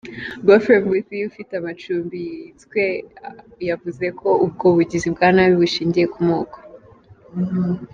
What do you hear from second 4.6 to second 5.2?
bugizi